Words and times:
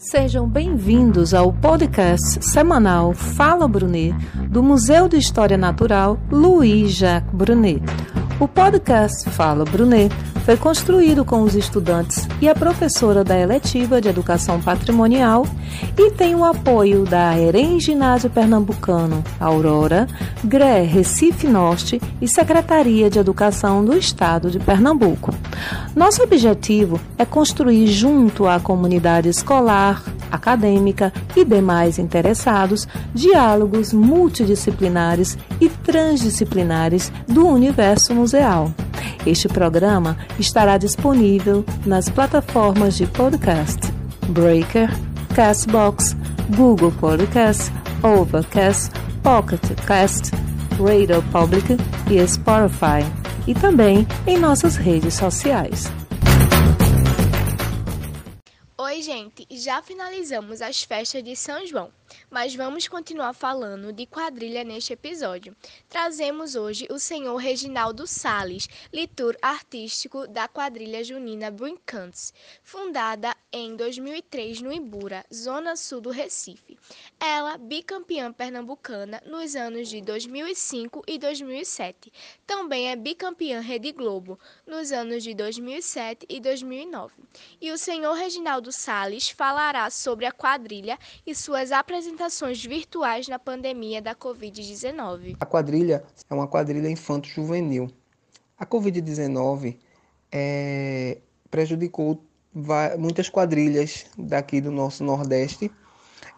Sejam 0.00 0.48
bem-vindos 0.48 1.34
ao 1.34 1.52
podcast 1.52 2.42
semanal 2.42 3.12
Fala 3.12 3.68
Brunet, 3.68 4.14
do 4.48 4.62
Museu 4.62 5.06
de 5.06 5.18
História 5.18 5.58
Natural 5.58 6.18
Louis 6.30 6.90
Jacques 6.90 7.30
Brunet. 7.34 7.82
O 8.40 8.48
podcast 8.48 9.28
Fala 9.28 9.66
Brunet 9.66 10.10
foi 10.46 10.56
construído 10.56 11.26
com 11.26 11.42
os 11.42 11.54
estudantes 11.54 12.26
e 12.40 12.48
a 12.48 12.54
professora 12.54 13.22
da 13.22 13.38
eletiva 13.38 14.00
de 14.00 14.08
Educação 14.08 14.58
Patrimonial 14.62 15.46
e 15.98 16.10
tem 16.12 16.34
o 16.34 16.42
apoio 16.42 17.04
da 17.04 17.38
EREM 17.38 17.78
Ginásio 17.78 18.30
Pernambucano, 18.30 19.22
Aurora, 19.38 20.08
GRE 20.42 20.86
Recife 20.86 21.46
Norte 21.46 22.00
e 22.18 22.26
Secretaria 22.26 23.10
de 23.10 23.18
Educação 23.18 23.84
do 23.84 23.94
Estado 23.94 24.50
de 24.50 24.58
Pernambuco. 24.58 25.34
Nosso 25.94 26.22
objetivo 26.22 26.98
é 27.18 27.26
construir 27.26 27.88
junto 27.88 28.48
à 28.48 28.58
comunidade 28.58 29.28
escolar, 29.28 30.02
acadêmica 30.30 31.12
e 31.36 31.44
demais 31.44 31.98
interessados 31.98 32.86
diálogos 33.14 33.92
multidisciplinares 33.92 35.36
e 35.60 35.68
transdisciplinares 35.68 37.12
do 37.26 37.46
universo 37.46 38.14
museal. 38.14 38.72
Este 39.26 39.48
programa 39.48 40.16
estará 40.38 40.78
disponível 40.78 41.64
nas 41.84 42.08
plataformas 42.08 42.96
de 42.96 43.06
podcast 43.06 43.80
Breaker, 44.28 44.90
Castbox, 45.34 46.16
Google 46.56 46.92
Podcast, 46.92 47.72
Overcast, 48.02 48.90
Pocket 49.22 49.60
Cast, 49.86 50.30
Radio 50.78 51.22
Public 51.30 51.76
e 52.10 52.26
Spotify, 52.26 53.04
e 53.46 53.54
também 53.54 54.06
em 54.26 54.38
nossas 54.38 54.76
redes 54.76 55.14
sociais. 55.14 55.90
Gente! 59.00 59.46
Já 59.50 59.82
finalizamos 59.82 60.60
as 60.60 60.82
festas 60.82 61.24
de 61.24 61.34
São 61.34 61.66
João, 61.66 61.90
mas 62.30 62.54
vamos 62.54 62.88
continuar 62.88 63.32
falando 63.32 63.92
de 63.92 64.06
quadrilha 64.06 64.64
neste 64.64 64.92
episódio. 64.92 65.56
Trazemos 65.88 66.54
hoje 66.54 66.86
o 66.90 66.98
senhor 66.98 67.36
Reginaldo 67.36 68.06
Sales, 68.06 68.68
litur 68.92 69.36
artístico 69.40 70.26
da 70.26 70.48
quadrilha 70.48 71.02
junina 71.02 71.50
Brincants, 71.50 72.32
fundada 72.62 73.36
em 73.52 73.74
2003 73.76 74.62
no 74.62 74.72
Ibura, 74.72 75.24
zona 75.32 75.76
sul 75.76 76.00
do 76.00 76.10
Recife. 76.10 76.78
Ela 77.18 77.58
bicampeã 77.58 78.32
pernambucana 78.32 79.22
nos 79.26 79.56
anos 79.56 79.88
de 79.88 80.00
2005 80.00 81.02
e 81.06 81.18
2007. 81.18 82.12
Também 82.46 82.90
é 82.90 82.96
bicampeã 82.96 83.60
Rede 83.60 83.92
Globo 83.92 84.38
nos 84.66 84.92
anos 84.92 85.22
de 85.22 85.34
2007 85.34 86.26
e 86.28 86.40
2009. 86.40 87.14
E 87.60 87.70
o 87.72 87.78
senhor 87.78 88.14
Reginaldo 88.14 88.72
Sales 88.72 89.28
falará 89.28 89.90
sobre 89.90 90.26
a 90.26 90.32
quadrilha 90.32 90.98
e 91.26 91.34
suas 91.34 91.72
apresentações 92.00 92.64
virtuais 92.64 93.28
na 93.28 93.38
pandemia 93.38 94.00
da 94.00 94.14
Covid-19. 94.14 95.36
A 95.38 95.44
quadrilha 95.44 96.02
é 96.30 96.34
uma 96.34 96.48
quadrilha 96.48 96.88
infanto-juvenil. 96.88 97.90
A 98.58 98.64
Covid-19 98.64 99.76
é, 100.32 101.18
prejudicou 101.50 102.24
muitas 102.98 103.28
quadrilhas 103.28 104.06
daqui 104.16 104.62
do 104.62 104.70
nosso 104.70 105.04
Nordeste 105.04 105.70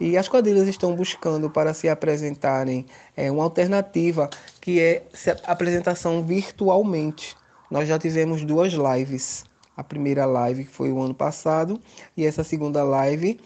e 0.00 0.18
as 0.18 0.28
quadrilhas 0.28 0.66
estão 0.66 0.96
buscando 0.96 1.48
para 1.48 1.72
se 1.72 1.88
apresentarem 1.88 2.84
é, 3.16 3.30
uma 3.30 3.44
alternativa 3.44 4.28
que 4.60 4.80
é 4.80 5.06
a 5.44 5.52
apresentação 5.52 6.24
virtualmente. 6.26 7.36
Nós 7.70 7.88
já 7.88 8.00
tivemos 8.00 8.44
duas 8.44 8.72
lives 8.72 9.44
a 9.76 9.82
primeira 9.82 10.26
live 10.26 10.64
foi 10.66 10.92
o 10.92 11.00
ano 11.00 11.14
passado 11.14 11.80
e 12.16 12.26
essa 12.26 12.44
segunda 12.44 12.84
live 12.84 13.40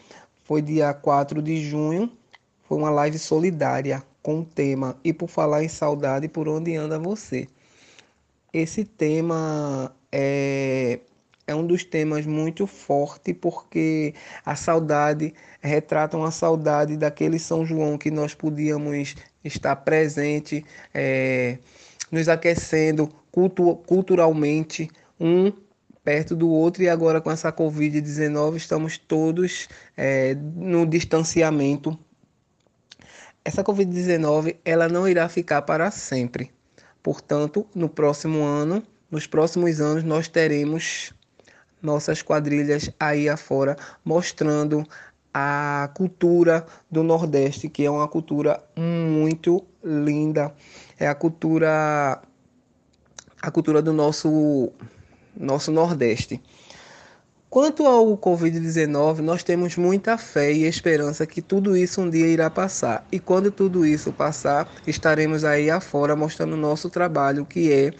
foi 0.46 0.62
dia 0.62 0.94
4 0.94 1.42
de 1.42 1.62
junho. 1.68 2.10
Foi 2.68 2.78
uma 2.78 2.90
live 2.90 3.18
solidária 3.18 4.02
com 4.22 4.40
o 4.40 4.44
tema 4.44 4.96
E 5.04 5.12
por 5.12 5.28
falar 5.28 5.62
em 5.62 5.68
saudade, 5.68 6.28
por 6.28 6.48
onde 6.48 6.74
anda 6.74 6.98
você? 6.98 7.48
Esse 8.52 8.84
tema 8.84 9.94
é, 10.10 11.00
é 11.46 11.54
um 11.54 11.66
dos 11.66 11.84
temas 11.84 12.26
muito 12.26 12.66
forte 12.66 13.34
porque 13.34 14.14
a 14.44 14.56
saudade 14.56 15.34
retrata 15.60 16.16
uma 16.16 16.30
saudade 16.30 16.96
daquele 16.96 17.38
São 17.38 17.64
João 17.66 17.98
que 17.98 18.10
nós 18.10 18.34
podíamos 18.34 19.14
estar 19.44 19.76
presente, 19.76 20.64
é, 20.94 21.58
nos 22.10 22.28
aquecendo 22.28 23.08
cultu 23.30 23.76
culturalmente 23.86 24.88
um 25.20 25.52
perto 26.06 26.36
do 26.36 26.48
outro 26.48 26.84
e 26.84 26.88
agora 26.88 27.20
com 27.20 27.32
essa 27.32 27.52
Covid-19 27.52 28.54
estamos 28.54 28.96
todos 28.96 29.68
é, 29.96 30.36
no 30.36 30.86
distanciamento. 30.86 31.98
Essa 33.44 33.64
Covid-19 33.64 34.56
ela 34.64 34.88
não 34.88 35.08
irá 35.08 35.28
ficar 35.28 35.62
para 35.62 35.90
sempre. 35.90 36.52
Portanto, 37.02 37.66
no 37.74 37.88
próximo 37.88 38.44
ano, 38.44 38.84
nos 39.10 39.26
próximos 39.26 39.80
anos, 39.80 40.04
nós 40.04 40.28
teremos 40.28 41.12
nossas 41.82 42.22
quadrilhas 42.22 42.88
aí 43.00 43.28
afora 43.28 43.76
mostrando 44.04 44.86
a 45.34 45.90
cultura 45.92 46.64
do 46.88 47.02
Nordeste, 47.02 47.68
que 47.68 47.84
é 47.84 47.90
uma 47.90 48.06
cultura 48.06 48.62
muito 48.76 49.66
linda. 49.82 50.54
É 51.00 51.08
a 51.08 51.16
cultura 51.16 52.22
a 53.42 53.50
cultura 53.50 53.82
do 53.82 53.92
nosso 53.92 54.72
nosso 55.38 55.70
Nordeste. 55.70 56.40
Quanto 57.48 57.86
ao 57.86 58.18
Covid-19, 58.18 59.20
nós 59.20 59.42
temos 59.42 59.76
muita 59.76 60.18
fé 60.18 60.52
e 60.52 60.64
esperança 60.64 61.26
que 61.26 61.40
tudo 61.40 61.76
isso 61.76 62.02
um 62.02 62.10
dia 62.10 62.26
irá 62.26 62.50
passar. 62.50 63.06
E 63.10 63.18
quando 63.18 63.50
tudo 63.50 63.86
isso 63.86 64.12
passar, 64.12 64.68
estaremos 64.86 65.44
aí 65.44 65.70
afora 65.70 66.14
mostrando 66.16 66.52
o 66.52 66.58
nosso 66.58 66.90
trabalho, 66.90 67.46
que 67.46 67.72
é, 67.72 67.92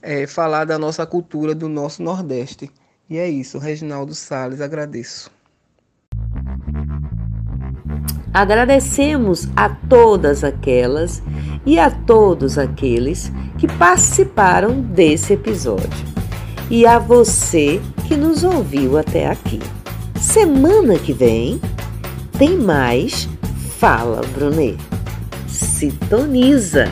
é 0.00 0.26
falar 0.26 0.64
da 0.64 0.78
nossa 0.78 1.04
cultura 1.06 1.54
do 1.54 1.68
nosso 1.68 2.02
Nordeste. 2.02 2.70
E 3.10 3.18
é 3.18 3.28
isso, 3.28 3.58
Reginaldo 3.58 4.14
Sales, 4.14 4.60
agradeço. 4.60 5.28
Agradecemos 8.32 9.48
a 9.56 9.70
todas 9.70 10.44
aquelas 10.44 11.22
e 11.64 11.78
a 11.78 11.90
todos 11.90 12.58
aqueles 12.58 13.32
que 13.58 13.66
participaram 13.66 14.80
desse 14.80 15.32
episódio 15.32 16.13
e 16.70 16.86
a 16.86 16.98
você 16.98 17.80
que 18.06 18.16
nos 18.16 18.44
ouviu 18.44 18.98
até 18.98 19.26
aqui. 19.26 19.60
Semana 20.20 20.98
que 20.98 21.12
vem 21.12 21.60
tem 22.38 22.56
mais 22.56 23.28
Fala 23.78 24.22
Brunet. 24.34 24.76
Sintoniza! 25.46 26.88